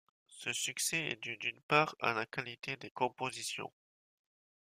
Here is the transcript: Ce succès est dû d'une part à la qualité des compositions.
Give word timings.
Ce 0.29 0.51
succès 0.51 1.09
est 1.09 1.21
dû 1.21 1.37
d'une 1.37 1.61
part 1.61 1.95
à 1.99 2.15
la 2.15 2.25
qualité 2.25 2.75
des 2.75 2.89
compositions. 2.89 3.71